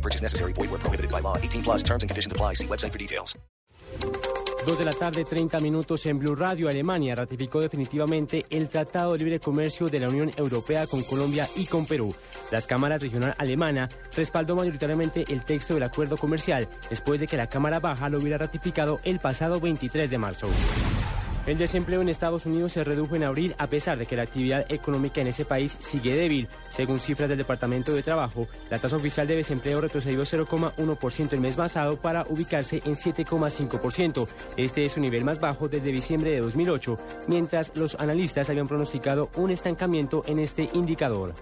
[0.00, 0.54] No purchase necessary.
[0.54, 1.36] Void where prohibited by law.
[1.36, 2.54] 18 plus terms and conditions apply.
[2.54, 3.38] See website for details.
[4.78, 6.68] De la tarde, 30 minutos en Blue Radio.
[6.68, 11.66] Alemania ratificó definitivamente el Tratado de Libre Comercio de la Unión Europea con Colombia y
[11.66, 12.14] con Perú.
[12.50, 17.48] Las cámaras regional alemana respaldó mayoritariamente el texto del acuerdo comercial después de que la
[17.48, 20.48] Cámara Baja lo hubiera ratificado el pasado 23 de marzo.
[21.46, 24.66] El desempleo en Estados Unidos se redujo en abril a pesar de que la actividad
[24.68, 26.48] económica en ese país sigue débil.
[26.70, 31.56] Según cifras del Departamento de Trabajo, la tasa oficial de desempleo retrocedió 0,1% el mes
[31.56, 34.28] pasado para ubicarse en 7,5%.
[34.56, 39.30] Este es su nivel más bajo desde diciembre de 2008, mientras los analistas habían pronosticado
[39.36, 41.34] un estancamiento en este indicador.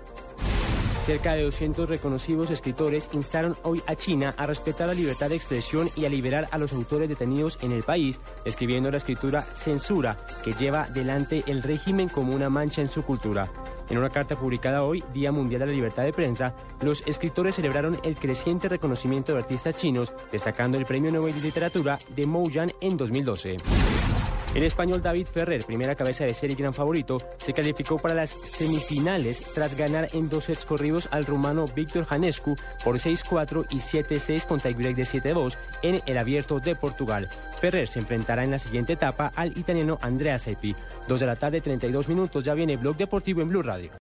[1.09, 5.89] Cerca de 200 reconocidos escritores instaron hoy a China a respetar la libertad de expresión
[5.97, 10.53] y a liberar a los autores detenidos en el país, escribiendo la escritura censura que
[10.53, 13.51] lleva delante el régimen como una mancha en su cultura.
[13.89, 17.99] En una carta publicada hoy, Día Mundial de la Libertad de Prensa, los escritores celebraron
[18.05, 22.99] el creciente reconocimiento de artistas chinos, destacando el Premio Nobel de Literatura de Mouyan en
[22.99, 23.57] 2012.
[24.55, 29.53] El español David Ferrer, primera cabeza de serie gran favorito, se calificó para las semifinales
[29.55, 34.59] tras ganar en dos sets corridos al rumano Víctor Janescu por 6-4 y 7-6 con
[34.59, 37.29] tiebreak de 7-2 en el Abierto de Portugal.
[37.61, 40.75] Ferrer se enfrentará en la siguiente etapa al italiano Andrea Seppi.
[41.07, 43.91] Dos de la tarde, 32 minutos, ya viene Blog Deportivo en Blue Radio.